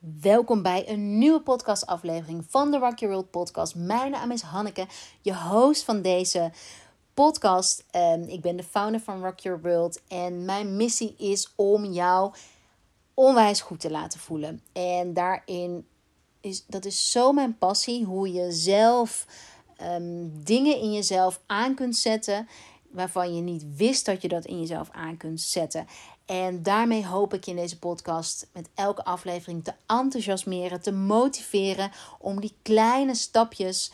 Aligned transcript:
Welkom 0.00 0.62
bij 0.62 0.88
een 0.88 1.18
nieuwe 1.18 1.40
podcastaflevering 1.40 2.44
van 2.48 2.70
de 2.70 2.78
Rock 2.78 2.98
Your 2.98 3.14
World 3.14 3.30
podcast. 3.30 3.74
Mijn 3.74 4.10
naam 4.10 4.30
is 4.30 4.42
Hanneke, 4.42 4.86
je 5.20 5.36
host 5.36 5.84
van 5.84 6.02
deze 6.02 6.52
podcast. 7.14 7.84
Um, 7.96 8.22
ik 8.22 8.40
ben 8.40 8.56
de 8.56 8.62
founder 8.62 9.00
van 9.00 9.22
Rock 9.24 9.38
Your 9.38 9.60
World 9.60 10.00
en 10.08 10.44
mijn 10.44 10.76
missie 10.76 11.14
is 11.16 11.52
om 11.56 11.84
jou 11.84 12.34
onwijs 13.14 13.60
goed 13.60 13.80
te 13.80 13.90
laten 13.90 14.20
voelen. 14.20 14.62
En 14.72 15.14
daarin 15.14 15.86
is 16.40 16.66
dat 16.66 16.84
is 16.84 17.10
zo 17.10 17.32
mijn 17.32 17.58
passie, 17.58 18.04
hoe 18.04 18.32
je 18.32 18.52
zelf 18.52 19.26
ehm, 19.76 20.28
dingen 20.32 20.78
in 20.80 20.92
jezelf 20.92 21.40
aan 21.46 21.74
kunt 21.74 21.96
zetten 21.96 22.48
waarvan 22.90 23.34
je 23.34 23.42
niet 23.42 23.76
wist 23.76 24.06
dat 24.06 24.22
je 24.22 24.28
dat 24.28 24.44
in 24.44 24.60
jezelf 24.60 24.90
aan 24.90 25.16
kunt 25.16 25.40
zetten. 25.40 25.86
En 26.30 26.62
daarmee 26.62 27.06
hoop 27.06 27.34
ik 27.34 27.44
je 27.44 27.50
in 27.50 27.56
deze 27.56 27.78
podcast 27.78 28.48
met 28.52 28.68
elke 28.74 29.04
aflevering 29.04 29.64
te 29.64 29.72
enthousiasmeren, 29.86 30.80
te 30.80 30.92
motiveren 30.92 31.90
om 32.18 32.40
die 32.40 32.54
kleine 32.62 33.14
stapjes 33.14 33.92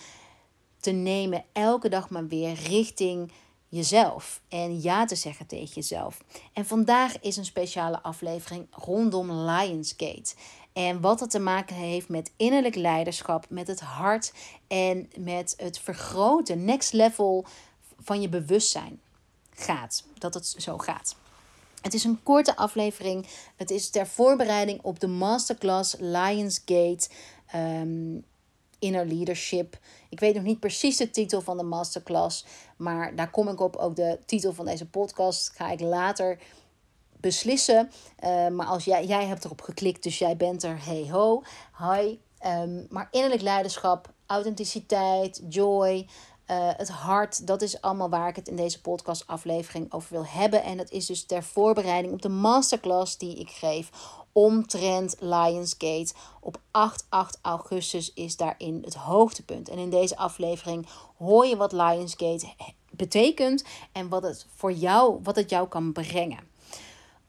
te 0.81 0.91
nemen, 0.91 1.45
elke 1.53 1.89
dag 1.89 2.11
maar 2.11 2.27
weer 2.27 2.55
richting 2.55 3.33
jezelf 3.69 4.41
en 4.49 4.81
ja 4.81 5.05
te 5.05 5.15
zeggen 5.15 5.47
tegen 5.47 5.75
jezelf. 5.75 6.25
En 6.53 6.67
vandaag 6.67 7.21
is 7.21 7.37
een 7.37 7.45
speciale 7.45 8.03
aflevering 8.03 8.67
rondom 8.71 9.33
Lionsgate. 9.33 10.35
En 10.73 11.01
wat 11.01 11.19
dat 11.19 11.31
te 11.31 11.39
maken 11.39 11.77
heeft 11.77 12.09
met 12.09 12.33
innerlijk 12.37 12.75
leiderschap, 12.75 13.47
met 13.49 13.67
het 13.67 13.81
hart 13.81 14.33
en 14.67 15.11
met 15.19 15.55
het 15.57 15.79
vergroten, 15.79 16.65
next 16.65 16.93
level 16.93 17.45
van 18.01 18.21
je 18.21 18.29
bewustzijn 18.29 19.01
gaat. 19.51 20.05
Dat 20.19 20.35
het 20.35 20.55
zo 20.59 20.79
gaat. 20.79 21.17
Het 21.87 21.95
is 21.95 22.05
een 22.05 22.23
korte 22.23 22.57
aflevering. 22.57 23.27
Het 23.57 23.71
is 23.71 23.91
ter 23.91 24.07
voorbereiding 24.07 24.83
op 24.83 25.01
de 25.01 25.07
masterclass 25.07 25.97
Lionsgate 25.99 27.09
um, 27.55 28.25
Inner 28.79 29.07
Leadership. 29.07 29.79
Ik 30.09 30.21
weet 30.21 30.35
nog 30.35 30.43
niet 30.43 30.61
precies 30.61 30.97
de 30.97 31.11
titel 31.11 31.41
van 31.41 31.57
de 31.57 31.63
masterclass, 31.63 32.45
maar 32.77 33.17
daar 33.17 33.31
kom 33.31 33.49
ik 33.49 33.61
op. 33.61 33.77
Ook 33.77 33.97
de 33.97 34.19
titel 34.25 34.53
van 34.53 34.65
deze 34.65 34.87
podcast 34.87 35.51
ga 35.51 35.71
ik 35.71 35.81
later 35.81 36.39
beslissen. 37.21 37.91
Uh, 38.25 38.49
maar 38.49 38.67
als 38.67 38.85
jij, 38.85 39.05
jij 39.05 39.27
hebt 39.27 39.45
erop 39.45 39.61
geklikt, 39.61 40.03
dus 40.03 40.19
jij 40.19 40.37
bent 40.37 40.63
er. 40.63 40.85
Hey 40.85 41.09
ho, 41.11 41.43
hi. 41.79 42.19
Um, 42.47 42.87
maar 42.91 43.09
innerlijk 43.11 43.43
leiderschap, 43.43 44.13
authenticiteit, 44.27 45.43
joy, 45.49 46.07
uh, 46.51 46.71
het 46.77 46.89
hart, 46.89 47.47
dat 47.47 47.63
is 47.63 47.81
allemaal 47.81 48.09
waar 48.09 48.29
ik 48.29 48.37
het 48.37 48.49
in 48.49 48.57
deze 48.57 48.81
podcastaflevering 48.81 49.93
over 49.93 50.13
wil 50.13 50.27
hebben. 50.27 50.63
En 50.63 50.77
dat 50.77 50.91
is 50.91 51.07
dus 51.07 51.25
ter 51.25 51.43
voorbereiding 51.43 52.13
op 52.13 52.23
de 52.23 52.29
masterclass 52.29 53.19
die 53.19 53.37
ik 53.39 53.51
geef 53.51 53.91
omtrent 54.33 55.17
Lionsgate. 55.19 56.13
Op 56.41 56.61
8, 56.71 57.07
8 57.09 57.39
augustus 57.43 58.13
is 58.13 58.37
daarin 58.37 58.83
het 58.85 58.95
hoogtepunt. 58.95 59.69
En 59.69 59.79
in 59.79 59.91
deze 59.91 60.17
aflevering 60.17 60.87
hoor 61.19 61.47
je 61.47 61.57
wat 61.57 61.73
Lionsgate 61.73 62.47
betekent 62.91 63.65
en 63.93 64.09
wat 64.09 64.23
het 64.23 64.47
voor 64.55 64.73
jou, 64.73 65.21
wat 65.23 65.37
het 65.37 65.51
jou 65.51 65.69
kan 65.69 65.93
brengen. 65.93 66.55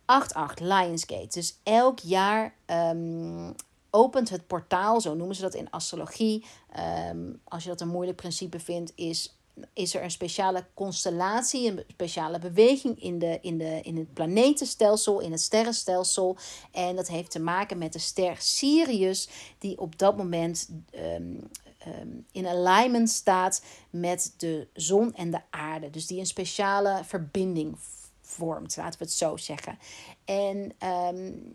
8-8 0.02 0.62
Lionsgate. 0.62 1.28
Dus 1.30 1.60
elk 1.64 2.00
jaar 2.00 2.54
um, 2.66 3.56
opent 3.90 4.30
het 4.30 4.48
portaal, 4.48 5.02
zo 5.02 5.16
noemen 5.16 5.36
ze 5.36 5.42
dat 5.42 5.54
in 5.54 5.70
astrologie. 5.70 6.46
Ehm, 6.72 7.34
als 7.44 7.64
je 7.64 7.70
dat 7.70 7.82
een 7.82 7.88
moeilijk 7.88 8.18
principe 8.18 8.60
vindt, 8.60 8.92
is, 8.96 9.38
is 9.74 9.96
er 9.96 10.04
een 10.04 10.12
speciale 10.12 10.66
constellatie, 10.74 11.72
een 11.72 11.84
speciale 11.88 12.40
beweging 12.40 13.02
in, 13.02 13.20
de, 13.20 13.38
in, 13.42 13.58
de, 13.58 13.80
in 13.82 13.98
het 13.98 14.14
planetenstelsel, 14.14 15.20
in 15.20 15.32
het 15.32 15.42
sterrenstelsel. 15.42 16.38
En 16.72 16.96
dat 16.96 17.08
heeft 17.08 17.32
te 17.32 17.40
maken 17.40 17.78
met 17.78 17.94
de 17.94 18.00
ster 18.00 18.36
Sirius, 18.40 19.30
die 19.58 19.80
op 19.80 20.00
dat 20.00 20.18
moment 20.18 20.70
ehm, 20.92 21.36
ehm, 21.78 22.08
in 22.32 22.48
alignment 22.48 23.10
staat 23.10 23.64
met 23.90 24.34
de 24.38 24.68
zon 24.74 25.14
en 25.14 25.32
de 25.32 25.42
aarde. 25.50 25.90
Dus 25.90 26.08
die 26.08 26.20
een 26.20 26.26
speciale 26.26 27.02
verbinding 27.04 27.78
vormt, 28.22 28.78
laten 28.78 29.00
we 29.00 29.06
het 29.06 29.14
zo 29.14 29.38
zeggen. 29.38 29.78
En 30.26 30.72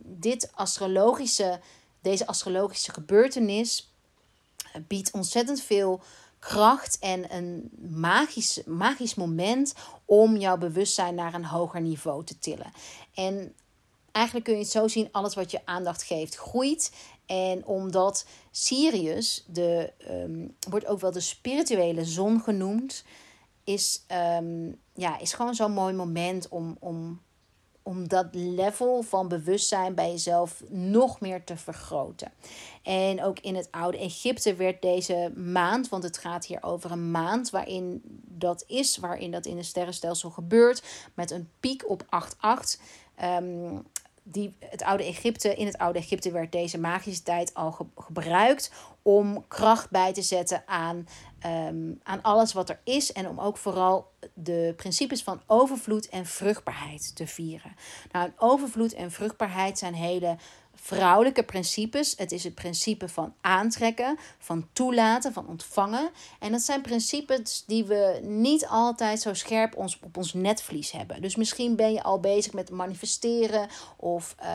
dit 0.04 0.50
astrologische 0.54 1.60
deze 2.02 2.26
astrologische 2.26 2.92
gebeurtenis 2.92 3.92
biedt 4.86 5.10
ontzettend 5.10 5.60
veel 5.60 6.02
kracht 6.38 6.98
en 6.98 7.34
een 7.34 7.70
magisch, 7.88 8.62
magisch 8.66 9.14
moment 9.14 9.74
om 10.04 10.36
jouw 10.36 10.56
bewustzijn 10.56 11.14
naar 11.14 11.34
een 11.34 11.44
hoger 11.44 11.80
niveau 11.80 12.24
te 12.24 12.38
tillen. 12.38 12.72
En 13.14 13.54
eigenlijk 14.12 14.46
kun 14.46 14.54
je 14.54 14.62
het 14.62 14.70
zo 14.70 14.88
zien: 14.88 15.08
alles 15.12 15.34
wat 15.34 15.50
je 15.50 15.66
aandacht 15.66 16.02
geeft, 16.02 16.34
groeit. 16.34 16.92
En 17.26 17.66
omdat 17.66 18.26
Sirius, 18.50 19.44
de, 19.46 19.92
um, 20.10 20.56
wordt 20.68 20.86
ook 20.86 21.00
wel 21.00 21.12
de 21.12 21.20
spirituele 21.20 22.04
zon 22.04 22.40
genoemd, 22.40 23.04
is, 23.64 24.04
um, 24.38 24.80
ja, 24.94 25.18
is 25.18 25.32
gewoon 25.32 25.54
zo'n 25.54 25.72
mooi 25.72 25.94
moment 25.94 26.48
om, 26.48 26.76
om 26.80 27.20
om 27.82 28.08
dat 28.08 28.26
level 28.32 29.02
van 29.02 29.28
bewustzijn 29.28 29.94
bij 29.94 30.10
jezelf 30.10 30.62
nog 30.68 31.20
meer 31.20 31.44
te 31.44 31.56
vergroten. 31.56 32.32
En 32.82 33.22
ook 33.24 33.38
in 33.38 33.54
het 33.54 33.68
oude 33.70 33.98
Egypte 33.98 34.54
werd 34.54 34.82
deze 34.82 35.32
maand, 35.36 35.88
want 35.88 36.02
het 36.02 36.18
gaat 36.18 36.46
hier 36.46 36.62
over 36.62 36.90
een 36.90 37.10
maand 37.10 37.50
waarin 37.50 38.02
dat 38.28 38.64
is, 38.66 38.96
waarin 38.96 39.30
dat 39.30 39.46
in 39.46 39.56
het 39.56 39.66
sterrenstelsel 39.66 40.30
gebeurt, 40.30 40.82
met 41.14 41.30
een 41.30 41.48
piek 41.60 41.88
op 41.90 42.04
8-8. 42.04 42.80
Um, 43.24 43.82
die, 44.22 44.56
het 44.58 44.82
oude 44.82 45.04
Egypte, 45.04 45.54
in 45.54 45.66
het 45.66 45.78
oude 45.78 45.98
Egypte 45.98 46.30
werd 46.30 46.52
deze 46.52 46.78
magische 46.78 47.22
tijd 47.22 47.54
al 47.54 47.86
gebruikt 47.96 48.72
om 49.02 49.44
kracht 49.48 49.90
bij 49.90 50.12
te 50.12 50.22
zetten 50.22 50.62
aan, 50.66 51.08
um, 51.46 52.00
aan 52.02 52.22
alles 52.22 52.52
wat 52.52 52.68
er 52.68 52.80
is. 52.84 53.12
En 53.12 53.28
om 53.28 53.40
ook 53.40 53.56
vooral 53.56 54.10
de 54.34 54.74
principes 54.76 55.22
van 55.22 55.42
overvloed 55.46 56.08
en 56.08 56.26
vruchtbaarheid 56.26 57.16
te 57.16 57.26
vieren. 57.26 57.74
Nou, 58.12 58.30
overvloed 58.36 58.94
en 58.94 59.10
vruchtbaarheid 59.10 59.78
zijn 59.78 59.94
hele 59.94 60.36
vrouwelijke 60.84 61.42
principes. 61.42 62.14
Het 62.16 62.32
is 62.32 62.44
het 62.44 62.54
principe 62.54 63.08
van 63.08 63.34
aantrekken, 63.40 64.18
van 64.38 64.68
toelaten, 64.72 65.32
van 65.32 65.48
ontvangen. 65.48 66.10
En 66.38 66.52
dat 66.52 66.60
zijn 66.60 66.80
principes 66.80 67.64
die 67.66 67.84
we 67.84 68.20
niet 68.22 68.66
altijd 68.66 69.20
zo 69.20 69.34
scherp 69.34 69.76
ons, 69.76 69.98
op 70.02 70.16
ons 70.16 70.32
netvlies 70.32 70.90
hebben. 70.90 71.22
Dus 71.22 71.36
misschien 71.36 71.76
ben 71.76 71.92
je 71.92 72.02
al 72.02 72.20
bezig 72.20 72.52
met 72.52 72.70
manifesteren 72.70 73.68
of 73.96 74.34
uh, 74.42 74.46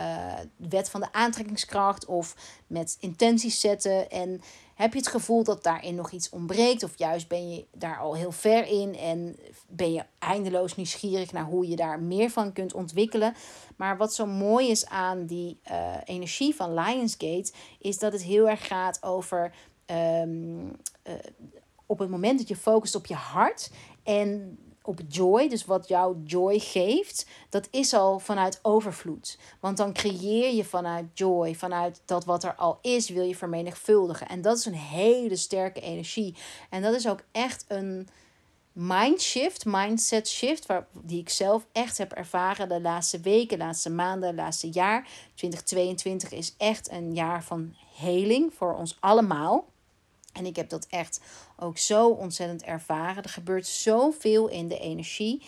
wet 0.56 0.90
van 0.90 1.02
de 1.02 1.12
aantrekkingskracht 1.12 2.06
of 2.06 2.36
met 2.68 2.98
intenties 3.00 3.60
zetten. 3.60 4.10
En 4.10 4.42
heb 4.78 4.94
je 4.94 5.00
het 5.00 5.08
gevoel 5.08 5.44
dat 5.44 5.64
daarin 5.64 5.96
nog 5.96 6.12
iets 6.12 6.30
ontbreekt? 6.30 6.84
Of 6.84 6.98
juist 6.98 7.28
ben 7.28 7.50
je 7.50 7.66
daar 7.72 8.00
al 8.00 8.16
heel 8.16 8.32
ver 8.32 8.68
in 8.68 8.96
en 8.96 9.40
ben 9.68 9.94
je 9.94 10.04
eindeloos 10.20 10.76
nieuwsgierig 10.76 11.32
naar 11.32 11.46
hoe 11.46 11.68
je 11.68 11.76
daar 11.76 12.00
meer 12.02 12.30
van 12.30 12.54
kunt 12.54 12.74
ontwikkelen? 12.74 13.36
Maar 13.76 13.98
wat 13.98 14.14
zo 14.14 14.26
mooi 14.26 14.70
is 14.70 14.86
aan 14.86 15.26
die 15.26 15.60
uh, 15.72 15.96
energie 16.06 16.56
van 16.56 16.74
Lionsgate, 16.74 17.52
is 17.80 18.00
dat 18.00 18.14
het 18.14 18.24
heel 18.24 18.50
erg 18.50 18.68
gaat 18.68 19.04
over. 19.04 19.54
Um, 19.86 20.66
uh, 21.08 21.14
op 21.86 22.00
het 22.00 22.10
moment 22.10 22.40
dat 22.40 22.48
je 22.48 22.56
focust 22.56 22.96
op 22.96 23.06
je 23.06 23.16
hart 23.16 23.72
en 24.04 24.58
op 24.88 25.00
joy, 25.08 25.50
dus 25.50 25.66
wat 25.66 25.88
jou 25.88 26.18
joy 26.26 26.60
geeft, 26.60 27.26
dat 27.50 27.68
is 27.72 27.94
al 27.94 28.20
vanuit 28.20 28.60
overvloed. 28.62 29.38
Want 29.60 29.78
dan 29.78 29.94
creëer 29.94 30.54
je 30.54 30.66
vanuit 30.66 31.06
joy, 31.14 31.56
vanuit 31.56 32.02
dat 32.06 32.26
wat 32.26 32.44
er 32.44 32.56
al 32.56 32.80
is, 32.82 33.10
wil 33.10 33.24
je 33.24 33.36
vermenigvuldigen. 33.36 34.28
En 34.28 34.42
dat 34.42 34.58
is 34.58 34.66
een 34.66 34.74
hele 34.74 35.36
sterke 35.36 35.80
energie. 35.80 36.36
En 36.70 36.82
dat 36.82 36.94
is 36.94 37.08
ook 37.08 37.24
echt 37.32 37.66
een 37.68 38.08
mindshift, 38.72 39.66
mindset 39.66 40.28
shift, 40.28 40.66
waar, 40.66 40.88
die 40.92 41.20
ik 41.20 41.30
zelf 41.30 41.66
echt 41.72 41.98
heb 41.98 42.12
ervaren 42.12 42.70
de 42.70 42.82
laatste 42.82 43.20
weken, 43.20 43.58
laatste 43.58 43.90
maanden, 43.90 44.36
laatste 44.36 44.70
jaar. 44.70 45.08
2022 45.36 46.32
is 46.32 46.56
echt 46.58 46.92
een 46.92 47.14
jaar 47.14 47.44
van 47.44 47.76
heling 47.96 48.54
voor 48.54 48.76
ons 48.76 48.98
allemaal. 49.00 49.66
En 50.38 50.46
ik 50.46 50.56
heb 50.56 50.70
dat 50.70 50.88
echt 50.90 51.22
ook 51.58 51.78
zo 51.78 52.10
ontzettend 52.10 52.64
ervaren. 52.64 53.24
Er 53.24 53.30
gebeurt 53.30 53.68
zoveel 53.68 54.48
in 54.48 54.68
de 54.68 54.80
energie. 54.80 55.44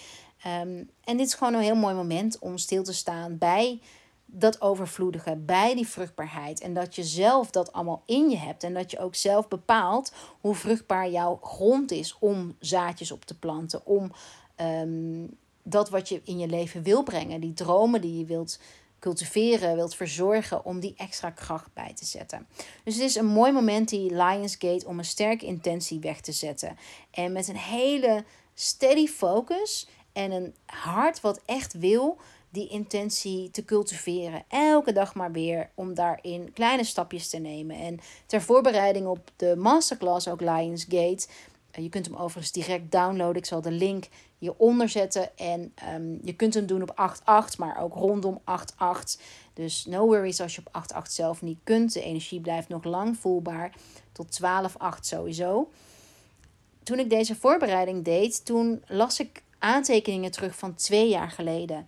Um, 0.45 0.89
en 1.03 1.18
dit 1.18 1.27
is 1.27 1.33
gewoon 1.33 1.53
een 1.53 1.62
heel 1.62 1.75
mooi 1.75 1.95
moment 1.95 2.39
om 2.39 2.57
stil 2.57 2.83
te 2.83 2.94
staan 2.94 3.38
bij 3.38 3.81
dat 4.25 4.62
overvloedige, 4.62 5.36
bij 5.36 5.75
die 5.75 5.88
vruchtbaarheid. 5.88 6.62
En 6.62 6.74
dat 6.74 6.95
je 6.95 7.03
zelf 7.03 7.51
dat 7.51 7.74
allemaal 7.74 8.03
in 8.06 8.30
je 8.30 8.38
hebt. 8.38 8.63
En 8.63 8.74
dat 8.74 8.91
je 8.91 9.00
ook 9.00 9.15
zelf 9.15 9.47
bepaalt 9.47 10.13
hoe 10.41 10.56
vruchtbaar 10.56 11.09
jouw 11.09 11.39
grond 11.41 11.91
is 11.91 12.15
om 12.19 12.56
zaadjes 12.59 13.12
op 13.12 13.25
te 13.25 13.39
planten. 13.39 13.86
Om 13.86 14.12
um, 14.62 15.38
dat 15.63 15.89
wat 15.89 16.09
je 16.09 16.21
in 16.24 16.39
je 16.39 16.47
leven 16.47 16.83
wil 16.83 17.03
brengen, 17.03 17.41
die 17.41 17.53
dromen 17.53 18.01
die 18.01 18.18
je 18.18 18.25
wilt 18.25 18.59
cultiveren, 19.00 19.75
wilt 19.75 19.96
verzorgen 19.96 20.66
om 20.66 20.80
die 20.80 20.94
extra 20.98 21.30
kracht 21.30 21.74
bij 21.74 21.94
te 21.94 22.06
zetten. 22.06 22.48
Dus 22.84 22.94
het 22.94 23.04
is 23.04 23.16
een 23.16 23.25
mooi 23.25 23.51
moment, 23.51 23.90
die 23.90 24.16
Lionsgate, 24.16 24.88
om 24.88 24.98
een 24.98 25.06
sterke 25.06 25.46
intentie 25.46 26.00
weg 26.00 26.22
te 26.22 26.31
zetten. 26.31 26.78
En 27.12 27.31
met 27.31 27.48
een 27.48 27.57
hele 27.57 28.24
steady 28.54 29.07
focus 29.07 29.88
en 30.13 30.31
een 30.31 30.56
hart 30.66 31.22
wat 31.22 31.42
echt 31.46 31.74
wil, 31.74 32.18
die 32.50 32.68
intentie 32.68 33.51
te 33.51 33.66
cultiveren. 33.66 34.44
Elke 34.48 34.92
dag 34.92 35.16
maar 35.16 35.31
weer 35.31 35.69
om 35.75 35.94
daarin 35.94 36.54
kleine 36.54 36.84
stapjes 36.84 37.30
te 37.30 37.38
nemen. 37.38 37.75
En 37.75 38.00
ter 38.25 38.42
voorbereiding 38.42 39.07
op 39.07 39.31
de 39.36 39.56
masterclass, 39.56 40.28
ook 40.28 40.42
Lionsgate. 40.42 41.28
Uh, 41.79 41.85
je 41.85 41.89
kunt 41.89 42.05
hem 42.05 42.15
overigens 42.15 42.51
direct 42.51 42.91
downloaden. 42.91 43.35
Ik 43.35 43.45
zal 43.45 43.61
de 43.61 43.71
link 43.71 44.07
hieronder 44.37 44.89
zetten. 44.89 45.37
En 45.37 45.71
ehm, 45.75 46.17
je 46.21 46.33
kunt 46.33 46.53
hem 46.53 46.65
doen 46.65 46.81
op 46.81 47.19
8-8, 47.53 47.57
maar 47.57 47.81
ook 47.81 47.93
rondom 47.93 48.41
8-8. 48.41 49.21
Dus 49.53 49.85
no 49.85 50.05
worries 50.05 50.41
als 50.41 50.55
je 50.55 50.61
op 50.65 50.83
8-8 51.07 51.11
zelf 51.11 51.41
niet 51.41 51.59
kunt. 51.63 51.93
De 51.93 52.01
energie 52.01 52.39
blijft 52.39 52.69
nog 52.69 52.83
lang 52.83 53.17
voelbaar. 53.17 53.75
Tot 54.11 54.39
12-8 54.43 54.99
sowieso. 54.99 55.69
Toen 56.83 56.99
ik 56.99 57.09
deze 57.09 57.35
voorbereiding 57.35 58.05
deed, 58.05 58.45
toen 58.45 58.83
las 58.87 59.19
ik 59.19 59.43
aantekeningen 59.59 60.31
terug 60.31 60.55
van 60.55 60.75
twee 60.75 61.09
jaar 61.09 61.31
geleden. 61.31 61.87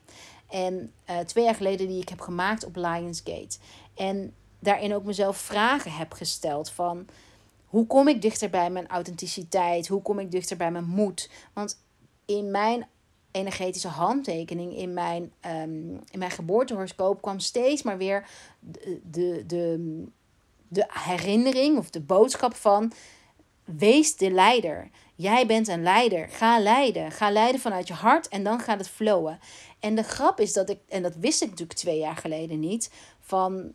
En 0.50 0.94
uh, 1.10 1.20
twee 1.20 1.44
jaar 1.44 1.56
geleden 1.56 1.88
die 1.88 2.02
ik 2.02 2.10
heb 2.10 2.20
gemaakt 2.20 2.66
op 2.66 2.76
Lionsgate. 2.76 3.58
En 3.96 4.34
daarin 4.60 4.94
ook 4.94 5.04
mezelf 5.04 5.38
vragen 5.38 5.92
heb 5.92 6.14
gesteld 6.14 6.72
van... 6.72 7.08
Hoe 7.72 7.88
kom 7.88 8.08
ik 8.08 8.22
dichter 8.22 8.50
bij 8.50 8.70
mijn 8.70 8.88
authenticiteit? 8.88 9.88
Hoe 9.88 10.02
kom 10.02 10.20
ik 10.20 10.32
dichter 10.32 10.58
bij 10.58 10.72
mijn 10.72 10.86
moed? 10.86 11.30
Want 11.54 11.78
in 12.26 12.52
mijn 12.52 12.88
energetische 13.32 13.88
handtekening, 13.88 14.78
in 14.78 14.94
mijn, 14.94 15.24
um, 15.46 16.00
in 16.12 16.20
mijn 16.20 16.32
geboortehoroscoop, 16.32 17.22
kwam 17.22 17.40
steeds 17.40 17.82
maar 17.82 17.98
weer 17.98 18.28
de, 18.60 19.02
de, 19.04 19.44
de, 19.48 20.04
de 20.68 20.86
herinnering 20.90 21.78
of 21.78 21.90
de 21.90 22.02
boodschap 22.02 22.56
van: 22.56 22.92
wees 23.64 24.16
de 24.18 24.32
leider. 24.32 24.90
Jij 25.16 25.46
bent 25.46 25.68
een 25.68 25.84
leider. 25.84 26.30
Ga 26.30 26.60
leiden. 26.60 27.12
Ga 27.12 27.32
leiden 27.32 27.62
vanuit 27.62 27.88
je 27.88 27.94
hart 27.94 28.28
en 28.28 28.44
dan 28.44 28.60
gaat 28.60 28.80
het 28.80 28.90
flowen. 28.90 29.40
En 29.80 29.96
de 29.96 30.04
grap 30.04 30.40
is 30.40 30.54
dat 30.54 30.70
ik, 30.70 30.80
en 30.88 31.02
dat 31.02 31.16
wist 31.16 31.42
ik 31.42 31.50
natuurlijk 31.50 31.80
twee 31.80 31.98
jaar 31.98 32.18
geleden 32.18 32.60
niet, 32.60 32.92
van 33.20 33.72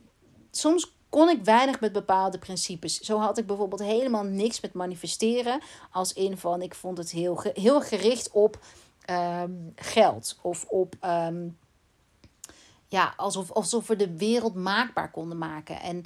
soms 0.51 0.96
kon 1.17 1.29
ik 1.29 1.45
weinig 1.45 1.81
met 1.81 1.93
bepaalde 1.93 2.39
principes. 2.39 3.01
Zo 3.01 3.19
had 3.19 3.39
ik 3.39 3.47
bijvoorbeeld 3.47 3.83
helemaal 3.83 4.23
niks 4.25 4.61
met 4.61 4.73
manifesteren. 4.73 5.61
Als 5.91 6.13
in 6.13 6.37
van, 6.37 6.63
ik 6.63 6.75
vond 6.75 6.99
het 6.99 7.11
heel, 7.11 7.43
heel 7.53 7.81
gericht 7.81 8.31
op 8.31 8.59
ehm, 9.05 9.53
geld. 9.75 10.39
Of 10.43 10.65
op, 10.65 10.95
um, 11.05 11.59
ja, 12.89 13.15
alsof, 13.17 13.53
alsof 13.53 13.87
we 13.87 13.97
de 13.97 14.17
wereld 14.17 14.55
maakbaar 14.55 15.11
konden 15.11 15.39
maken. 15.39 15.81
En 15.81 16.05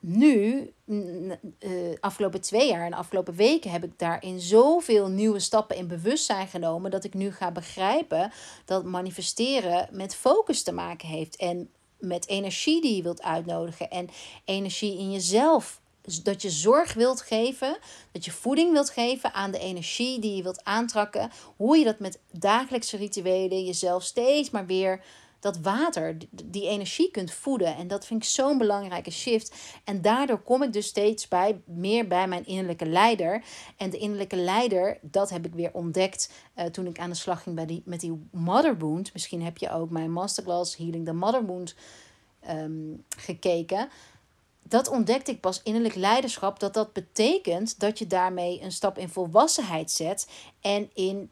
nu, 0.00 0.72
uh, 0.84 1.94
afgelopen 2.00 2.40
twee 2.40 2.68
jaar 2.68 2.86
en 2.86 2.92
afgelopen 2.92 3.34
weken, 3.34 3.70
heb 3.70 3.84
ik 3.84 3.98
daarin 3.98 4.40
zoveel 4.40 5.08
nieuwe 5.08 5.38
stappen 5.38 5.76
in 5.76 5.86
bewustzijn 5.86 6.48
genomen. 6.48 6.90
Dat 6.90 7.04
ik 7.04 7.14
nu 7.14 7.32
ga 7.32 7.50
begrijpen 7.50 8.32
dat 8.64 8.84
manifesteren 8.84 9.88
met 9.90 10.14
focus 10.14 10.62
te 10.62 10.72
maken 10.72 11.08
heeft. 11.08 11.36
En 11.36 11.70
met 12.06 12.28
energie 12.28 12.80
die 12.80 12.96
je 12.96 13.02
wilt 13.02 13.22
uitnodigen. 13.22 13.90
En 13.90 14.08
energie 14.44 14.98
in 14.98 15.12
jezelf. 15.12 15.80
Dat 16.22 16.42
je 16.42 16.50
zorg 16.50 16.94
wilt 16.94 17.20
geven. 17.20 17.78
Dat 18.12 18.24
je 18.24 18.32
voeding 18.32 18.72
wilt 18.72 18.90
geven 18.90 19.34
aan 19.34 19.50
de 19.50 19.58
energie 19.58 20.20
die 20.20 20.36
je 20.36 20.42
wilt 20.42 20.64
aantrekken. 20.64 21.30
Hoe 21.56 21.76
je 21.78 21.84
dat 21.84 21.98
met 21.98 22.18
dagelijkse 22.32 22.96
rituelen 22.96 23.64
jezelf 23.64 24.02
steeds 24.02 24.50
maar 24.50 24.66
weer 24.66 25.04
dat 25.46 25.58
water, 25.58 26.16
die 26.44 26.68
energie 26.68 27.10
kunt 27.10 27.32
voeden. 27.32 27.76
En 27.76 27.88
dat 27.88 28.06
vind 28.06 28.22
ik 28.22 28.28
zo'n 28.28 28.58
belangrijke 28.58 29.10
shift. 29.10 29.54
En 29.84 30.02
daardoor 30.02 30.38
kom 30.38 30.62
ik 30.62 30.72
dus 30.72 30.86
steeds 30.86 31.28
bij, 31.28 31.60
meer 31.64 32.06
bij 32.06 32.28
mijn 32.28 32.46
innerlijke 32.46 32.86
leider. 32.86 33.44
En 33.76 33.90
de 33.90 33.98
innerlijke 33.98 34.36
leider, 34.36 34.98
dat 35.02 35.30
heb 35.30 35.46
ik 35.46 35.54
weer 35.54 35.70
ontdekt 35.72 36.32
uh, 36.56 36.64
toen 36.64 36.86
ik 36.86 36.98
aan 36.98 37.10
de 37.10 37.16
slag 37.16 37.42
ging 37.42 37.56
bij 37.56 37.66
die, 37.66 37.82
met 37.84 38.00
die 38.00 38.28
mother 38.30 38.78
wound. 38.78 39.12
Misschien 39.12 39.42
heb 39.42 39.58
je 39.58 39.70
ook 39.70 39.90
mijn 39.90 40.12
masterclass 40.12 40.76
Healing 40.76 41.04
the 41.04 41.12
Mother 41.12 41.46
Wound 41.46 41.74
um, 42.48 43.04
gekeken 43.16 43.88
dat 44.68 44.88
ontdekte 44.88 45.30
ik 45.30 45.40
pas 45.40 45.62
innerlijk 45.62 45.94
leiderschap. 45.94 46.60
Dat 46.60 46.74
dat 46.74 46.92
betekent 46.92 47.80
dat 47.80 47.98
je 47.98 48.06
daarmee 48.06 48.62
een 48.62 48.72
stap 48.72 48.98
in 48.98 49.08
volwassenheid 49.08 49.90
zet. 49.90 50.28
En 50.60 50.90
in 50.94 51.30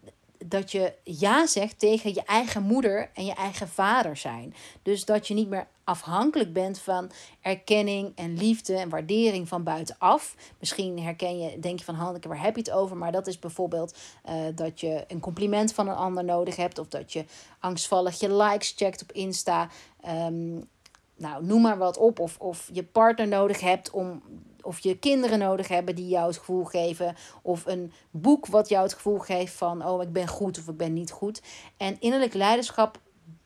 dat 0.49 0.73
je 0.73 0.93
ja 1.03 1.47
zegt 1.47 1.79
tegen 1.79 2.15
je 2.15 2.23
eigen 2.23 2.63
moeder 2.63 3.11
en 3.15 3.25
je 3.25 3.35
eigen 3.35 3.69
vader 3.69 4.17
zijn. 4.17 4.55
Dus 4.83 5.05
dat 5.05 5.29
je 5.29 5.35
niet 5.35 5.49
meer 5.49 5.67
afhankelijk 5.85 6.53
bent 6.53 6.79
van 6.79 7.11
erkenning 7.41 8.13
en 8.15 8.37
liefde 8.37 8.77
en 8.77 8.89
waardering 8.89 9.49
van 9.49 9.63
buitenaf. 9.63 10.35
Misschien 10.59 11.03
herken 11.03 11.39
je, 11.39 11.59
denk 11.59 11.79
je 11.79 11.85
van 11.85 11.95
Hanneke, 11.95 12.29
waar 12.29 12.43
heb 12.43 12.55
je 12.55 12.61
het 12.61 12.71
over? 12.71 12.97
Maar 12.97 13.13
dat 13.13 13.27
is 13.27 13.39
bijvoorbeeld 13.39 13.97
uh, 14.29 14.35
dat 14.55 14.81
je 14.81 15.05
een 15.09 15.21
compliment 15.21 15.73
van 15.73 15.89
een 15.89 15.97
ander 15.97 16.25
nodig 16.25 16.57
hebt. 16.57 16.79
Of 16.79 16.89
dat 16.89 17.13
je 17.13 17.25
angstvallig 17.59 18.21
je 18.21 18.35
likes 18.35 18.75
checkt 18.77 19.03
op 19.03 19.13
Insta. 19.13 19.69
Um, 20.09 20.69
nou, 21.17 21.45
noem 21.45 21.63
maar 21.63 21.79
wat 21.79 21.97
op. 21.97 22.19
Of, 22.19 22.39
of 22.39 22.69
je 22.73 22.85
partner 22.85 23.29
nodig 23.29 23.61
hebt 23.61 23.91
om 23.91 24.23
of 24.65 24.79
je 24.79 24.99
kinderen 24.99 25.39
nodig 25.39 25.69
hebben 25.69 25.95
die 25.95 26.09
jou 26.09 26.27
het 26.27 26.39
gevoel 26.39 26.65
geven. 26.65 27.17
Of 27.43 27.67
een 27.67 27.93
boek 28.11 28.47
wat 28.47 28.69
jou 28.69 28.83
het 28.83 28.95
gevoel 28.95 29.19
geeft 29.19 29.55
van, 29.55 29.87
oh, 29.87 30.03
ik 30.03 30.13
ben 30.13 30.29
goed 30.29 30.59
of 30.59 30.69
ik 30.69 30.77
ben 30.77 30.93
niet 30.93 31.11
goed. 31.11 31.43
En 31.77 31.97
innerlijk 32.01 32.35
leiderschap, 32.35 32.99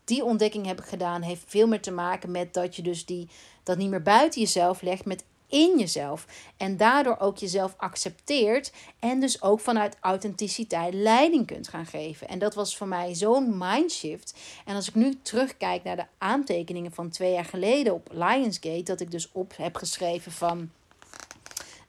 die 0.04 0.24
ontdekking 0.24 0.66
heb 0.66 0.78
ik 0.78 0.86
gedaan, 0.86 1.22
heeft 1.22 1.44
veel 1.46 1.66
meer 1.66 1.82
te 1.82 1.90
maken 1.90 2.30
met 2.30 2.54
dat 2.54 2.76
je 2.76 2.82
dus 2.82 3.06
die, 3.06 3.28
dat 3.62 3.76
niet 3.76 3.90
meer 3.90 4.02
buiten 4.02 4.40
jezelf 4.40 4.82
legt, 4.82 5.04
met 5.04 5.24
in 5.48 5.78
jezelf. 5.78 6.26
En 6.56 6.76
daardoor 6.76 7.16
ook 7.18 7.36
jezelf 7.36 7.74
accepteert. 7.76 8.72
En 8.98 9.20
dus 9.20 9.42
ook 9.42 9.60
vanuit 9.60 9.96
authenticiteit 10.00 10.94
leiding 10.94 11.46
kunt 11.46 11.68
gaan 11.68 11.86
geven. 11.86 12.28
En 12.28 12.38
dat 12.38 12.54
was 12.54 12.76
voor 12.76 12.88
mij 12.88 13.14
zo'n 13.14 13.58
mindshift. 13.58 14.38
En 14.64 14.74
als 14.74 14.88
ik 14.88 14.94
nu 14.94 15.18
terugkijk 15.22 15.84
naar 15.84 15.96
de 15.96 16.06
aantekeningen 16.18 16.92
van 16.92 17.10
twee 17.10 17.32
jaar 17.32 17.44
geleden 17.44 17.94
op 17.94 18.08
Lionsgate, 18.12 18.82
dat 18.82 19.00
ik 19.00 19.10
dus 19.10 19.32
op 19.32 19.52
heb 19.56 19.76
geschreven 19.76 20.32
van. 20.32 20.70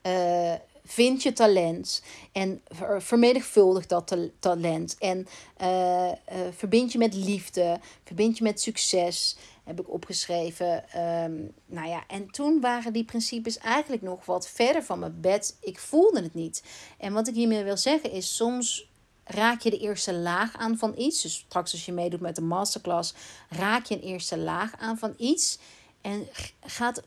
Uh, 0.02 0.54
vind 0.84 1.22
je 1.22 1.32
talent 1.32 2.02
en 2.32 2.62
vermenigvuldig 2.98 3.86
dat 3.86 4.16
talent. 4.38 4.96
En 4.98 5.26
uh, 5.62 6.06
uh, 6.06 6.12
verbind 6.56 6.92
je 6.92 6.98
met 6.98 7.14
liefde, 7.14 7.80
verbind 8.04 8.38
je 8.38 8.44
met 8.44 8.60
succes, 8.60 9.36
heb 9.64 9.80
ik 9.80 9.90
opgeschreven. 9.90 11.00
Um, 11.24 11.52
nou 11.66 11.88
ja, 11.88 12.04
en 12.06 12.30
toen 12.30 12.60
waren 12.60 12.92
die 12.92 13.04
principes 13.04 13.58
eigenlijk 13.58 14.02
nog 14.02 14.24
wat 14.24 14.48
verder 14.48 14.82
van 14.82 14.98
mijn 14.98 15.20
bed. 15.20 15.56
Ik 15.60 15.78
voelde 15.78 16.22
het 16.22 16.34
niet. 16.34 16.62
En 16.98 17.12
wat 17.12 17.28
ik 17.28 17.34
hiermee 17.34 17.64
wil 17.64 17.76
zeggen 17.76 18.10
is, 18.10 18.36
soms 18.36 18.88
raak 19.24 19.60
je 19.60 19.70
de 19.70 19.78
eerste 19.78 20.14
laag 20.14 20.56
aan 20.56 20.78
van 20.78 20.94
iets. 20.96 21.22
Dus 21.22 21.34
straks 21.34 21.72
als 21.72 21.86
je 21.86 21.92
meedoet 21.92 22.20
met 22.20 22.34
de 22.34 22.42
masterclass, 22.42 23.14
raak 23.48 23.84
je 23.84 23.94
een 23.94 24.00
eerste 24.00 24.38
laag 24.38 24.72
aan 24.78 24.98
van 24.98 25.14
iets. 25.16 25.58
En 26.00 26.28
gaat, 26.60 27.02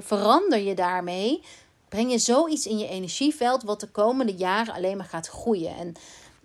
verander 0.00 0.58
je 0.58 0.74
daarmee 0.74 1.42
breng 1.94 2.10
je 2.10 2.18
zoiets 2.18 2.66
in 2.66 2.78
je 2.78 2.88
energieveld 2.88 3.62
wat 3.62 3.80
de 3.80 3.88
komende 3.88 4.34
jaren 4.34 4.74
alleen 4.74 4.96
maar 4.96 5.06
gaat 5.06 5.28
groeien. 5.28 5.76
En 5.76 5.94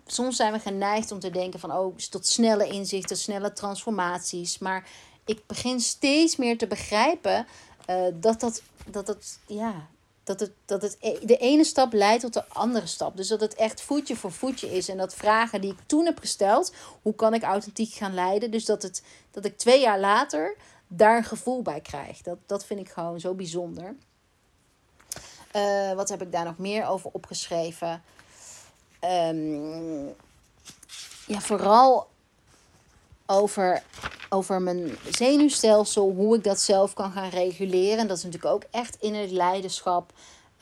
soms 0.06 0.36
zijn 0.36 0.54
we 0.54 0.60
geneigd 0.60 1.12
om 1.12 1.20
te 1.20 1.30
denken 1.30 1.60
van 1.60 1.72
oh, 1.72 1.96
tot 1.98 2.28
snelle 2.28 2.68
inzichten, 2.68 3.18
snelle 3.18 3.54
transformaties. 3.54 4.58
Maar 4.58 4.90
ik 5.26 5.42
begin 5.48 5.80
steeds 5.80 6.36
meer 6.36 6.58
te 6.58 6.68
begrijpen 6.68 7.48
uh, 7.90 8.02
dat 8.14 8.40
dat, 8.40 8.62
dat 8.86 9.08
het, 9.08 9.40
ja, 9.48 9.88
dat 10.24 10.40
het, 10.40 10.52
dat 10.66 10.82
het 10.82 10.98
e-, 11.00 11.26
de 11.26 11.38
ene 11.38 11.64
stap 11.64 11.94
leidt 11.94 12.22
tot 12.22 12.34
de 12.34 12.48
andere 12.48 12.88
stap. 12.88 13.18
Dus 13.18 13.28
dat 13.28 13.42
het 13.42 13.56
echt 13.56 13.82
voetje 13.82 14.16
voor 14.16 14.32
voetje 14.32 14.76
is. 14.76 14.90
En 14.90 14.98
dat 14.98 15.14
vragen 15.14 15.62
die 15.62 15.72
ik 15.72 15.80
toen 15.86 16.06
heb 16.06 16.20
gesteld, 16.20 16.74
hoe 17.02 17.16
kan 17.16 17.34
ik 17.34 17.44
authentiek 17.44 17.94
gaan 17.94 18.14
leiden? 18.14 18.52
Dus 18.52 18.66
dat, 18.66 18.82
het, 18.82 19.04
dat 19.32 19.46
ik 19.46 19.58
twee 19.58 19.82
jaar 19.82 20.00
later 20.00 20.56
daar 20.88 21.18
een 21.18 21.24
gevoel 21.24 21.62
bij 21.62 21.82
krijg. 21.82 22.22
Dat, 22.22 22.38
dat 22.46 22.66
vind 22.66 22.80
ik 22.80 22.90
gewoon 22.90 23.20
zo 23.20 23.34
bijzonder. 23.34 23.96
Uh, 25.56 25.94
wat 25.94 26.10
heb 26.10 26.22
ik 26.22 26.32
daar 26.32 26.46
nog 26.46 26.58
meer 26.58 26.88
over 26.88 27.10
opgeschreven? 27.14 28.04
Um, 29.04 30.16
ja, 31.26 31.40
vooral 31.40 32.08
over, 33.26 33.84
over 34.30 34.62
mijn 34.62 34.98
zenuwstelsel, 35.10 36.12
hoe 36.12 36.36
ik 36.36 36.44
dat 36.44 36.60
zelf 36.60 36.94
kan 36.94 37.12
gaan 37.12 37.30
reguleren. 37.30 38.08
Dat 38.08 38.18
is 38.18 38.24
natuurlijk 38.24 38.54
ook 38.54 38.64
echt 38.72 38.98
in 39.00 39.16
het 39.16 39.32
leiderschap. 39.32 40.12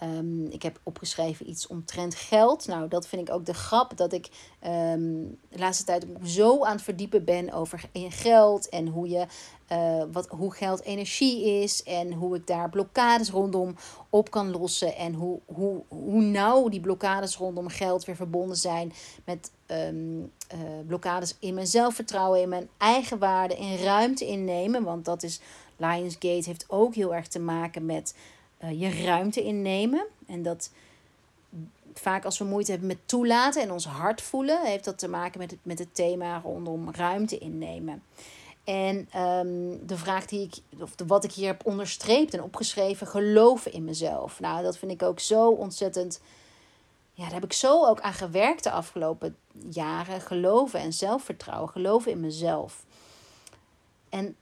Um, 0.04 0.46
ik 0.46 0.64
heb 0.64 0.80
opgeschreven 0.84 1.50
iets 1.50 1.68
omtrent 1.68 2.16
geld. 2.16 2.68
Nou, 2.68 2.88
dat 2.88 3.08
vind 3.08 3.28
ik 3.28 3.34
ook 3.34 3.46
de 3.46 3.54
grap 3.54 3.98
dat 3.98 4.14
ik 4.14 4.30
um, 4.66 5.38
de 5.50 5.60
laatste 5.60 5.84
tijd 5.84 6.06
zo 6.24 6.64
aan 6.64 6.76
het 6.76 6.82
verdiepen 6.82 7.24
ben 7.24 7.54
over 7.54 7.90
geld 7.94 8.70
en 8.70 8.88
hoe, 8.88 9.10
je, 9.10 9.26
uh, 9.72 10.04
wat, 10.12 10.28
hoe 10.28 10.54
geld 10.54 10.84
energie 10.84 11.62
is 11.62 11.84
en 11.84 12.14
hoe 12.14 12.36
ik 12.36 12.48
daar 12.48 12.70
blokkades 12.70 13.30
rondom 13.30 13.76
op 14.10 14.32
kan 14.32 14.52
lossen 14.52 14.96
en 14.96 15.14
hoe, 15.14 15.40
hoe, 15.46 15.82
hoe 15.88 16.22
nauw 16.22 16.70
die 16.70 16.82
blokkades 16.82 17.38
rondom 17.38 17.68
geld 17.68 18.06
weer 18.06 18.16
verbonden 18.16 18.58
zijn 18.58 18.94
met 19.26 19.52
um, 19.68 20.20
uh, 20.20 20.60
blokkades 20.88 21.36
in 21.40 21.54
mijn 21.54 21.68
zelfvertrouwen, 21.68 22.42
in 22.42 22.50
mijn 22.50 22.70
eigen 22.78 23.20
waarde, 23.20 23.56
in 23.56 23.78
ruimte 23.78 24.26
innemen. 24.26 24.84
Want 24.84 25.06
dat 25.06 25.24
is 25.24 25.40
Lionsgate 25.78 26.50
heeft 26.50 26.66
ook 26.68 26.96
heel 26.96 27.16
erg 27.16 27.28
te 27.28 27.40
maken 27.40 27.86
met 27.86 28.16
uh, 28.64 28.82
je 28.82 29.04
ruimte 29.04 29.44
innemen. 29.44 30.06
En 30.28 30.44
dat 30.44 30.70
vaak 31.94 32.26
als 32.26 32.38
we 32.38 32.46
moeite 32.46 32.72
hebben 32.72 32.88
met 32.88 32.98
toelaten 33.06 33.62
en 33.62 33.72
ons 33.72 33.86
hart 33.86 34.22
voelen, 34.22 34.66
heeft 34.66 34.86
dat 34.86 35.00
te 35.00 35.08
maken 35.08 35.40
met 35.40 35.52
het, 35.52 35.60
met 35.64 35.80
het 35.80 35.96
thema 35.96 36.42
rondom 36.44 36.92
ruimte 36.92 37.38
innemen. 37.38 38.04
En 38.64 39.08
ehm, 39.12 39.86
de 39.86 39.98
vraag 39.98 40.26
die 40.26 40.42
ik, 40.42 40.82
of 40.82 40.96
de, 40.96 41.06
wat 41.06 41.24
ik 41.24 41.32
hier 41.32 41.48
heb 41.48 41.66
onderstreept 41.66 42.34
en 42.34 42.44
opgeschreven, 42.44 43.08
geloven 43.08 43.74
in 43.74 43.84
mezelf. 43.84 44.40
Nou, 44.40 44.64
dat 44.64 44.78
vind 44.78 44.92
ik 44.92 45.04
ook 45.04 45.20
zo 45.20 45.50
ontzettend. 45.50 46.22
Ja, 47.14 47.24
daar 47.24 47.34
heb 47.34 47.44
ik 47.44 47.54
zo 47.54 47.86
ook 47.86 48.02
aan 48.02 48.14
gewerkt 48.14 48.64
de 48.64 48.72
afgelopen 48.72 49.36
jaren. 49.70 50.22
Geloven 50.22 50.80
en 50.80 50.94
zelfvertrouwen, 50.94 51.70
geloven 51.70 52.12
in 52.12 52.20
mezelf. 52.20 52.86
En 54.10 54.36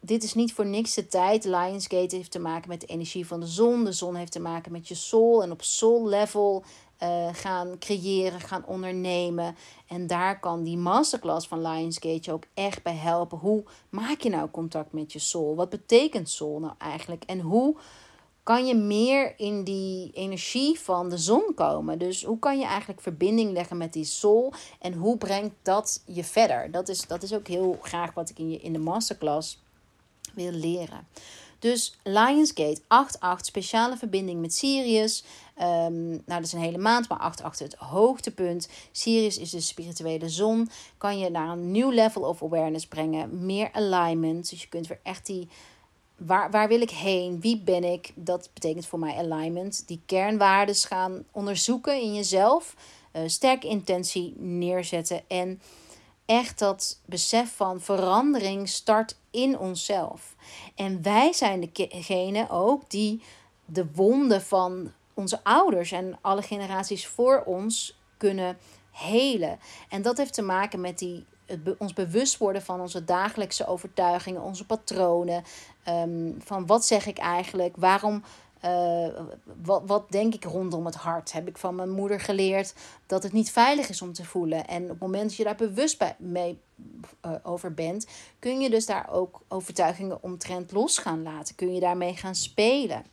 dit 0.00 0.22
is 0.22 0.34
niet 0.34 0.52
voor 0.52 0.66
niks 0.66 0.94
de 0.94 1.06
tijd. 1.06 1.44
Lionsgate 1.44 2.16
heeft 2.16 2.30
te 2.30 2.38
maken 2.38 2.68
met 2.68 2.80
de 2.80 2.86
energie 2.86 3.26
van 3.26 3.40
de 3.40 3.46
zon. 3.46 3.84
De 3.84 3.92
zon 3.92 4.14
heeft 4.14 4.32
te 4.32 4.40
maken 4.40 4.72
met 4.72 4.88
je 4.88 4.94
soul. 4.94 5.42
En 5.42 5.50
op 5.50 5.62
soul 5.62 6.08
level 6.08 6.64
uh, 7.02 7.28
gaan 7.32 7.78
creëren, 7.78 8.40
gaan 8.40 8.64
ondernemen. 8.66 9.56
En 9.86 10.06
daar 10.06 10.40
kan 10.40 10.62
die 10.62 10.76
masterclass 10.76 11.48
van 11.48 11.62
Lionsgate 11.62 12.20
je 12.22 12.32
ook 12.32 12.44
echt 12.54 12.82
bij 12.82 12.94
helpen. 12.94 13.38
Hoe 13.38 13.64
maak 13.88 14.20
je 14.20 14.28
nou 14.28 14.50
contact 14.50 14.92
met 14.92 15.12
je 15.12 15.18
soul? 15.18 15.54
Wat 15.54 15.68
betekent 15.68 16.28
soul 16.28 16.60
nou 16.60 16.74
eigenlijk? 16.78 17.24
En 17.24 17.40
hoe 17.40 17.76
kan 18.42 18.66
je 18.66 18.74
meer 18.74 19.34
in 19.36 19.64
die 19.64 20.10
energie 20.14 20.80
van 20.80 21.08
de 21.08 21.18
zon 21.18 21.52
komen? 21.54 21.98
Dus 21.98 22.24
hoe 22.24 22.38
kan 22.38 22.58
je 22.58 22.64
eigenlijk 22.64 23.00
verbinding 23.00 23.52
leggen 23.52 23.76
met 23.76 23.92
die 23.92 24.04
soul? 24.04 24.52
En 24.80 24.92
hoe 24.92 25.16
brengt 25.16 25.54
dat 25.62 26.02
je 26.06 26.24
verder? 26.24 26.70
Dat 26.70 26.88
is, 26.88 27.06
dat 27.06 27.22
is 27.22 27.34
ook 27.34 27.46
heel 27.46 27.78
graag 27.82 28.14
wat 28.14 28.30
ik 28.30 28.38
in, 28.38 28.50
je, 28.50 28.58
in 28.58 28.72
de 28.72 28.78
masterclass 28.78 29.66
wil 30.34 30.52
leren. 30.52 31.06
Dus 31.58 31.98
Lionsgate 32.02 32.80
8-8, 32.80 33.40
speciale 33.40 33.96
verbinding 33.96 34.40
met 34.40 34.54
Sirius. 34.54 35.24
Um, 35.62 36.08
nou, 36.08 36.22
dat 36.26 36.42
is 36.42 36.52
een 36.52 36.60
hele 36.60 36.78
maand, 36.78 37.08
maar 37.08 37.34
8-8 37.42 37.58
het 37.58 37.74
hoogtepunt. 37.74 38.68
Sirius 38.92 39.38
is 39.38 39.50
de 39.50 39.60
spirituele 39.60 40.28
zon. 40.28 40.70
Kan 40.98 41.18
je 41.18 41.30
naar 41.30 41.48
een 41.48 41.70
nieuw 41.70 41.90
level 41.90 42.22
of 42.22 42.42
awareness 42.42 42.86
brengen. 42.86 43.46
Meer 43.46 43.72
alignment. 43.72 44.50
Dus 44.50 44.62
je 44.62 44.68
kunt 44.68 44.86
weer 44.86 45.00
echt 45.02 45.26
die. 45.26 45.48
Waar, 46.16 46.50
waar 46.50 46.68
wil 46.68 46.80
ik 46.80 46.90
heen? 46.90 47.40
Wie 47.40 47.60
ben 47.60 47.84
ik? 47.84 48.12
Dat 48.14 48.50
betekent 48.54 48.86
voor 48.86 48.98
mij 48.98 49.16
alignment. 49.16 49.82
Die 49.86 50.00
kernwaarden 50.06 50.74
gaan 50.74 51.24
onderzoeken 51.32 52.00
in 52.00 52.14
jezelf. 52.14 52.74
Uh, 53.12 53.22
sterke 53.26 53.68
intentie 53.68 54.34
neerzetten. 54.36 55.22
En 55.28 55.60
echt 56.28 56.58
dat 56.58 57.00
besef 57.04 57.56
van 57.56 57.80
verandering 57.80 58.68
start 58.68 59.16
in 59.30 59.58
onszelf. 59.58 60.34
En 60.74 61.02
wij 61.02 61.32
zijn 61.32 61.70
degene 61.72 62.50
ook 62.50 62.90
die 62.90 63.22
de 63.64 63.86
wonden 63.94 64.42
van 64.42 64.92
onze 65.14 65.44
ouders 65.44 65.92
en 65.92 66.18
alle 66.20 66.42
generaties 66.42 67.06
voor 67.06 67.42
ons 67.46 67.98
kunnen 68.16 68.58
helen. 68.90 69.58
En 69.88 70.02
dat 70.02 70.16
heeft 70.16 70.34
te 70.34 70.42
maken 70.42 70.80
met 70.80 70.98
die, 70.98 71.24
het 71.46 71.76
ons 71.78 71.92
bewust 71.92 72.38
worden 72.38 72.62
van 72.62 72.80
onze 72.80 73.04
dagelijkse 73.04 73.66
overtuigingen, 73.66 74.42
onze 74.42 74.66
patronen. 74.66 75.44
Um, 75.88 76.36
van 76.44 76.66
wat 76.66 76.86
zeg 76.86 77.06
ik 77.06 77.18
eigenlijk? 77.18 77.76
Waarom 77.76 78.22
uh, 78.64 79.08
wat, 79.62 79.82
wat 79.86 80.10
denk 80.10 80.34
ik 80.34 80.44
rondom 80.44 80.86
het 80.86 80.94
hart? 80.94 81.32
Heb 81.32 81.48
ik 81.48 81.58
van 81.58 81.74
mijn 81.74 81.90
moeder 81.90 82.20
geleerd 82.20 82.74
dat 83.06 83.22
het 83.22 83.32
niet 83.32 83.50
veilig 83.50 83.88
is 83.88 84.02
om 84.02 84.12
te 84.12 84.24
voelen. 84.24 84.66
En 84.66 84.82
op 84.82 84.88
het 84.88 85.00
moment 85.00 85.24
dat 85.24 85.36
je 85.36 85.44
daar 85.44 85.54
bewust 85.54 85.98
bij, 85.98 86.16
mee 86.18 86.60
uh, 87.26 87.32
over 87.42 87.74
bent, 87.74 88.06
kun 88.38 88.60
je 88.60 88.70
dus 88.70 88.86
daar 88.86 89.10
ook 89.12 89.40
overtuigingen 89.48 90.22
omtrent 90.22 90.72
los 90.72 90.98
gaan 90.98 91.22
laten. 91.22 91.54
Kun 91.54 91.74
je 91.74 91.80
daarmee 91.80 92.16
gaan 92.16 92.34
spelen. 92.34 93.04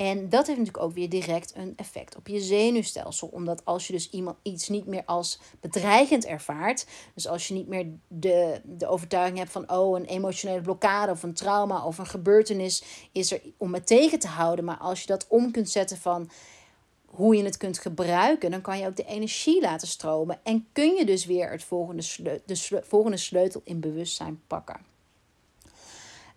En 0.00 0.28
dat 0.28 0.46
heeft 0.46 0.58
natuurlijk 0.58 0.84
ook 0.84 0.94
weer 0.94 1.08
direct 1.08 1.52
een 1.56 1.72
effect 1.76 2.16
op 2.16 2.28
je 2.28 2.40
zenuwstelsel. 2.40 3.28
Omdat 3.28 3.64
als 3.64 3.86
je 3.86 3.92
dus 3.92 4.10
iemand 4.10 4.36
iets 4.42 4.68
niet 4.68 4.86
meer 4.86 5.02
als 5.04 5.40
bedreigend 5.60 6.24
ervaart. 6.24 6.86
Dus 7.14 7.28
als 7.28 7.48
je 7.48 7.54
niet 7.54 7.68
meer 7.68 7.86
de, 8.08 8.60
de 8.64 8.86
overtuiging 8.86 9.38
hebt 9.38 9.50
van 9.50 9.70
oh, 9.70 9.98
een 9.98 10.04
emotionele 10.04 10.60
blokkade 10.60 11.12
of 11.12 11.22
een 11.22 11.34
trauma 11.34 11.84
of 11.84 11.98
een 11.98 12.06
gebeurtenis 12.06 12.82
is 13.12 13.32
er 13.32 13.40
om 13.56 13.74
het 13.74 13.86
tegen 13.86 14.18
te 14.18 14.28
houden. 14.28 14.64
Maar 14.64 14.78
als 14.78 15.00
je 15.00 15.06
dat 15.06 15.26
om 15.28 15.50
kunt 15.50 15.70
zetten 15.70 15.96
van 15.96 16.30
hoe 17.10 17.36
je 17.36 17.44
het 17.44 17.56
kunt 17.56 17.78
gebruiken, 17.78 18.50
dan 18.50 18.60
kan 18.60 18.78
je 18.78 18.86
ook 18.86 18.96
de 18.96 19.04
energie 19.04 19.60
laten 19.60 19.88
stromen. 19.88 20.38
En 20.42 20.66
kun 20.72 20.94
je 20.94 21.04
dus 21.04 21.26
weer 21.26 21.50
het 21.50 21.64
volgende 21.64 22.02
sleutel, 22.02 22.42
de 22.46 22.82
volgende 22.86 23.16
sleutel 23.16 23.60
in 23.64 23.80
bewustzijn 23.80 24.40
pakken. 24.46 24.80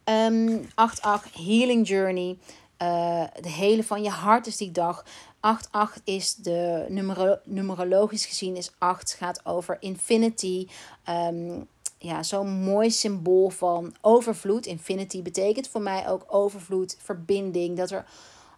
Um, 0.06 0.48
ehm, 0.48 0.62
8-8 0.75 1.34
Healing 1.34 1.88
Journey. 1.88 2.38
Uh, 2.82 3.24
de 3.42 3.50
hele 3.50 3.84
van 3.84 4.03
je 4.03 4.10
hart 4.10 4.48
is 4.48 4.58
die 4.58 4.72
dag. 4.72 5.06
8-8 5.39 6.03
is 6.03 6.36
de 6.36 6.86
numero 6.89 7.38
numerologisch 7.44 8.25
gezien 8.25 8.56
is 8.56 8.72
8 8.77 9.13
gaat 9.13 9.46
over 9.46 9.77
infinity. 9.80 10.68
Um, 11.10 11.68
ja, 11.98 12.24
zo'n 12.24 12.50
mooi 12.50 12.92
symbool 12.92 13.50
van 13.50 13.96
overvloed. 14.01 14.65
Infinity 14.65 15.22
betekent 15.22 15.68
voor 15.68 15.82
mij 15.82 16.10
ook 16.10 16.25
overvloed, 16.27 16.98
verbinding. 17.01 17.77
Dat 17.77 17.92
er 17.92 18.06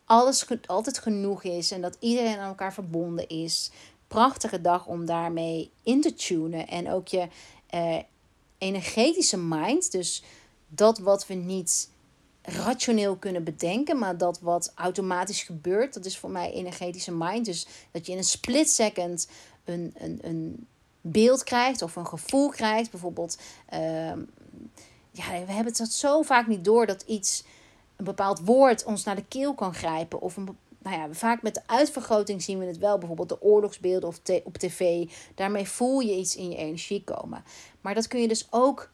alles 0.06 0.46
altijd 0.66 0.98
genoeg 0.98 1.44
is 1.44 1.72
en 1.72 1.82
dat 1.82 1.98
iedereen 2.00 2.38
aan 2.38 2.48
elkaar 2.48 2.74
verbonden 2.74 3.28
is. 3.28 3.72
Prachtige 4.08 4.62
dag 4.62 4.86
om 4.86 5.06
daarmee 5.06 5.72
in 5.84 6.02
te 6.02 6.14
tunen. 6.14 6.68
En 6.68 6.92
ook 6.92 7.08
je 7.08 7.28
uh, 7.74 8.00
energetische 8.58 9.38
mind. 9.38 9.92
Dus 9.92 10.24
dat 10.68 11.00
wat 11.00 11.28
we 11.28 11.34
niet 11.34 11.90
rationeel 12.42 13.16
kunnen 13.16 13.44
bedenken, 13.44 14.00
maar 14.00 14.18
dat 14.18 14.40
wat 14.40 14.72
automatisch 14.76 15.44
gebeurt, 15.44 15.94
dat 15.94 16.06
is 16.06 16.18
voor 16.18 16.30
mij 16.30 16.52
energetische 16.52 17.12
mind. 17.12 17.46
Dus 17.46 17.68
dat 17.92 18.06
je 18.06 18.12
in 18.12 18.18
een 18.18 18.24
split 18.24 18.70
second 18.70 19.28
een, 19.64 19.94
een, 19.98 20.20
een 20.22 20.68
beeld 21.02 21.44
krijgt 21.44 21.82
of 21.82 21.96
een 21.96 22.08
gevoel 22.08 22.50
krijgt. 22.50 22.92
Bijvoorbeeld, 22.92 23.38
uh, 23.74 23.80
ja, 25.12 25.26
we 25.46 25.52
hebben 25.52 25.74
het 25.78 25.92
zo 25.92 26.22
vaak 26.22 26.48
niet 26.48 26.66
door 26.66 26.86
dat 26.86 27.02
iets, 27.02 27.44
een 27.96 28.06
bepaald 28.06 28.40
woord 28.40 28.84
ons 28.84 29.04
naar 29.04 29.16
de 29.16 29.26
keel 29.28 29.54
kan 29.54 29.74
grijpen. 29.74 30.22
Of 30.22 30.38
een, 30.38 30.58
nou 30.80 30.98
ja, 30.98 31.08
vaak 31.12 31.42
met 31.42 31.54
de 31.54 31.62
uitvergroting 31.66 32.42
zien 32.42 32.60
we 32.60 32.66
het 32.66 32.78
wel, 32.78 32.98
bijvoorbeeld 32.98 33.30
de 33.30 33.42
oorlogsbeelden 33.42 34.10
of 34.10 34.20
op 34.44 34.58
tv. 34.58 35.10
Daarmee 35.36 35.68
voel 35.68 36.00
je 36.00 36.16
iets 36.16 36.36
in 36.36 36.50
je 36.50 36.58
energie 36.58 37.04
komen. 37.04 37.44
Maar 37.82 37.94
dat 37.94 38.08
kun 38.08 38.22
je 38.22 38.28
dus 38.28 38.48
ook 38.50 38.90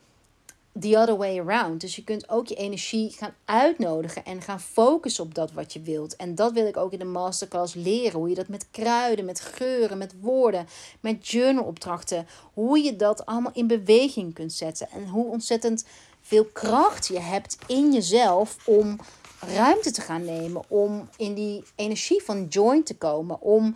the 0.80 0.98
other 0.98 1.18
way 1.18 1.40
around. 1.40 1.82
Dus 1.82 1.96
je 1.96 2.04
kunt 2.04 2.30
ook 2.30 2.48
je 2.48 2.56
energie 2.56 3.12
gaan 3.12 3.34
uitnodigen 3.46 4.26
en 4.26 4.42
gaan 4.42 4.60
focussen 4.60 5.24
op 5.24 5.36
dat 5.36 5.52
wat 5.52 5.74
je 5.74 5.82
wilt. 5.82 6.16
En 6.16 6.36
dat 6.36 6.52
wil 6.52 6.68
ik 6.68 6.78
ook 6.78 6.92
in 6.92 7.00
de 7.00 7.06
masterclass 7.06 7.74
leren. 7.74 8.20
Hoe 8.20 8.30
je 8.30 8.36
dat 8.36 8.48
met 8.48 8.68
kruiden, 8.72 9.26
met 9.26 9.40
geuren, 9.40 9.98
met 9.98 10.14
woorden, 10.22 10.68
met 11.00 11.28
journalopdrachten, 11.28 12.28
hoe 12.54 12.80
je 12.80 12.96
dat 12.96 13.26
allemaal 13.26 13.52
in 13.54 13.68
beweging 13.68 14.34
kunt 14.34 14.54
zetten. 14.54 14.90
En 14.90 15.08
hoe 15.08 15.26
ontzettend 15.26 15.86
veel 16.32 16.46
kracht 16.46 17.08
je 17.08 17.20
hebt 17.20 17.58
in 17.68 17.94
jezelf 17.94 18.58
om 18.66 19.00
ruimte 19.40 19.92
te 19.92 20.02
gaan 20.02 20.26
nemen, 20.26 20.62
om 20.68 21.10
in 21.18 21.34
die 21.34 21.64
energie 21.76 22.24
van 22.24 22.46
joy 22.46 22.84
te 22.84 22.98
komen, 22.98 23.42
om 23.42 23.76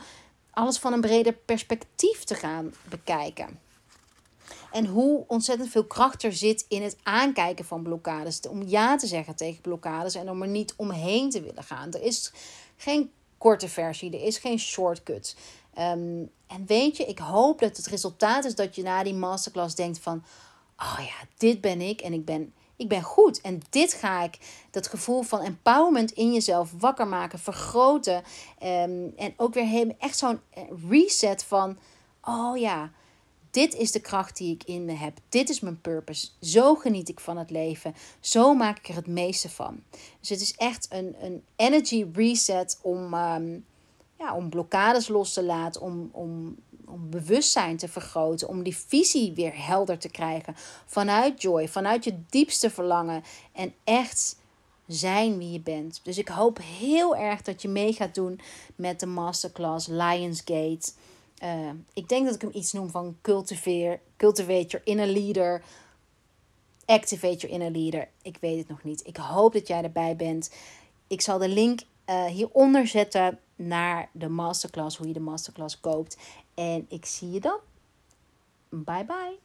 alles 0.52 0.78
van 0.78 0.94
een 0.94 1.02
breder 1.02 1.34
perspectief 1.34 2.24
te 2.24 2.36
gaan 2.36 2.74
bekijken. 2.90 3.60
En 4.72 4.86
hoe 4.86 5.24
ontzettend 5.28 5.70
veel 5.70 5.86
kracht 5.86 6.24
er 6.24 6.34
zit 6.34 6.66
in 6.68 6.84
het 6.84 6.98
aankijken 7.04 7.66
van 7.66 7.84
blokkades. 7.84 8.40
Om 8.50 8.64
ja 8.64 8.96
te 8.96 9.08
zeggen 9.08 9.36
tegen 9.36 9.62
blokkades 9.62 10.16
en 10.16 10.30
om 10.30 10.42
er 10.42 10.48
niet 10.48 10.74
omheen 10.76 11.30
te 11.30 11.42
willen 11.42 11.64
gaan. 11.64 11.92
Er 11.92 12.02
is 12.02 12.34
geen 12.78 13.12
korte 13.38 13.68
versie, 13.68 14.12
er 14.12 14.24
is 14.24 14.38
geen 14.38 14.60
shortcut. 14.60 15.36
Ehm, 15.74 16.24
en 16.48 16.66
weet 16.68 16.98
je, 16.98 17.06
ik 17.06 17.20
hoop 17.20 17.60
dat 17.60 17.78
het 17.78 17.88
resultaat 17.88 18.46
is 18.46 18.56
dat 18.56 18.76
je 18.76 18.84
na 18.84 19.04
die 19.04 19.14
masterclass 19.14 19.76
denkt 19.76 20.00
van... 20.00 20.24
Oh 20.78 21.00
ja, 21.00 21.28
dit 21.38 21.62
ben 21.62 21.82
ik 21.82 22.02
en 22.02 22.14
ik 22.14 22.26
ben, 22.26 22.54
ik 22.76 22.88
ben 22.88 23.02
goed. 23.02 23.42
En 23.42 23.62
dit 23.70 23.94
ga 23.94 24.24
ik, 24.24 24.38
dat 24.72 24.88
gevoel 24.88 25.22
van 25.22 25.42
empowerment 25.42 26.12
in 26.12 26.34
jezelf 26.34 26.72
wakker 26.80 27.08
maken, 27.08 27.40
vergroten. 27.40 28.24
Um, 28.64 29.14
en 29.16 29.34
ook 29.38 29.54
weer 29.54 29.96
echt 30.00 30.18
zo'n 30.18 30.40
reset 30.90 31.44
van... 31.44 31.78
Oh 32.22 32.58
ja, 32.58 32.92
dit 33.56 33.76
is 33.76 33.92
de 33.92 34.00
kracht 34.00 34.38
die 34.38 34.54
ik 34.54 34.64
in 34.64 34.86
me 34.86 34.94
heb. 34.94 35.18
Dit 35.30 35.50
is 35.50 35.60
mijn 35.60 35.82
purpose. 35.82 36.28
Zo 36.42 36.76
geniet 36.76 37.10
ik 37.10 37.20
van 37.20 37.38
het 37.38 37.50
leven. 37.50 37.96
Zo 38.20 38.54
maak 38.54 38.78
ik 38.78 38.88
er 38.88 38.96
het 38.96 39.08
meeste 39.08 39.50
van. 39.50 39.84
Dus 40.20 40.30
het 40.30 40.42
is 40.42 40.56
echt 40.56 40.88
een, 40.90 41.16
een 41.22 41.44
energy 41.56 42.06
reset 42.14 42.80
om, 42.82 43.14
um, 43.14 43.66
ja, 44.20 44.36
om 44.36 44.50
blokkades 44.50 45.08
los 45.08 45.34
te 45.34 45.44
laten. 45.44 45.82
Om, 45.82 46.10
om, 46.12 46.56
om 46.88 47.10
bewustzijn 47.10 47.78
te 47.78 47.88
vergroten. 47.88 48.48
Om 48.48 48.64
die 48.64 48.78
visie 48.78 49.34
weer 49.34 49.66
helder 49.66 49.98
te 49.98 50.10
krijgen. 50.10 50.56
Vanuit 50.86 51.42
joy. 51.42 51.68
Vanuit 51.68 52.04
je 52.04 52.20
diepste 52.30 52.70
verlangen. 52.70 53.24
En 53.52 53.74
echt 53.84 54.38
zijn 54.88 55.38
wie 55.38 55.52
je 55.52 55.60
bent. 55.60 56.00
Dus 56.04 56.18
ik 56.18 56.28
hoop 56.28 56.60
heel 56.62 57.16
erg 57.16 57.42
dat 57.42 57.62
je 57.62 57.68
mee 57.68 57.94
gaat 57.94 58.16
doen 58.16 58.40
met 58.76 59.00
de 59.00 59.06
masterclass 59.06 59.88
Lionsgate. 59.88 60.92
Uh, 61.44 61.70
ik 61.94 62.10
denk 62.10 62.26
dat 62.26 62.36
ik 62.36 62.42
hem 62.42 62.52
iets 62.54 62.74
noem 62.74 62.90
van 62.90 63.18
cultivate, 63.22 64.00
cultivate 64.18 64.68
your 64.68 64.86
inner 64.86 65.08
leader. 65.08 65.64
Activate 66.86 67.38
your 67.38 67.56
inner 67.56 67.72
leader. 67.72 68.10
Ik 68.22 68.38
weet 68.42 68.58
het 68.58 68.68
nog 68.68 68.84
niet. 68.84 69.08
Ik 69.08 69.18
hoop 69.18 69.54
dat 69.54 69.68
jij 69.68 69.84
erbij 69.84 70.16
bent. 70.16 70.52
Ik 71.08 71.22
zal 71.22 71.38
de 71.38 71.48
link 71.48 71.80
uh, 72.10 72.26
hieronder 72.26 72.88
zetten 72.88 73.40
naar 73.56 74.10
de 74.12 74.28
masterclass, 74.28 74.98
hoe 74.98 75.08
je 75.08 75.14
de 75.14 75.20
masterclass 75.20 75.80
koopt. 75.80 76.18
En 76.56 76.86
ik 76.90 77.06
zie 77.06 77.32
je 77.32 77.40
dan. 77.40 77.60
Bye 78.70 79.06
bye. 79.06 79.45